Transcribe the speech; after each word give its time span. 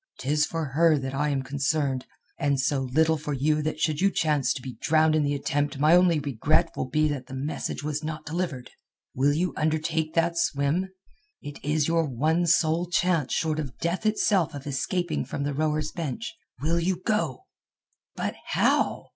'Tis 0.17 0.47
for 0.47 0.65
her 0.69 0.97
that 0.97 1.13
I 1.13 1.29
am 1.29 1.43
concerned, 1.43 2.07
and 2.39 2.59
so 2.59 2.79
little 2.91 3.17
for 3.19 3.33
you 3.33 3.61
that 3.61 3.79
should 3.79 4.01
you 4.01 4.09
chance 4.09 4.51
to 4.51 4.61
be 4.63 4.79
drowned 4.81 5.13
in 5.13 5.21
the 5.21 5.35
attempt 5.35 5.77
my 5.77 5.95
only 5.95 6.17
regret 6.19 6.71
will 6.75 6.89
be 6.89 7.07
that 7.09 7.27
the 7.27 7.35
message 7.35 7.83
was 7.83 8.03
not 8.03 8.25
delivered. 8.25 8.71
Will 9.13 9.31
you 9.33 9.53
undertake 9.55 10.15
that 10.15 10.39
swim? 10.39 10.89
It 11.43 11.63
is 11.63 11.87
your 11.87 12.03
one 12.07 12.47
sole 12.47 12.87
chance 12.87 13.31
short 13.31 13.59
of 13.59 13.77
death 13.77 14.07
itself 14.07 14.55
of 14.55 14.65
escaping 14.65 15.23
from 15.23 15.43
the 15.43 15.53
rower's 15.53 15.91
bench. 15.91 16.33
Will 16.63 16.79
you 16.79 16.99
go?" 17.05 17.45
"But 18.15 18.33
how?" 18.47 19.09